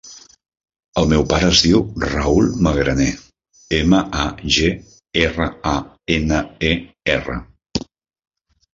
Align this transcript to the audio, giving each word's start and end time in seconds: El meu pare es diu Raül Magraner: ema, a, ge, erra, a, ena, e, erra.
El 1.01 1.09
meu 1.11 1.25
pare 1.33 1.49
es 1.55 1.61
diu 1.65 1.83
Raül 2.13 2.49
Magraner: 2.69 3.11
ema, 3.83 4.01
a, 4.25 4.27
ge, 4.59 4.73
erra, 5.29 5.51
a, 5.77 5.79
ena, 6.19 6.45
e, 6.75 6.77
erra. 7.21 7.41